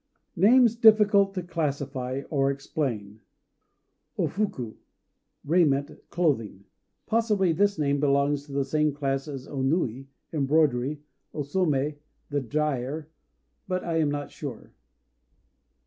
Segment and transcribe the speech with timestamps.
[0.35, 3.21] NAMES DIFFICULT TO CLASSIFY OR EXPLAIN
[4.17, 4.73] O Fuku
[5.45, 6.63] "Raiment," clothing.
[7.05, 11.03] Possibly this name belongs to the same class as O Nui ("Embroidery"),
[11.35, 11.97] O Somé
[12.31, 13.09] ("The Dyer");
[13.67, 14.73] but I am not sure.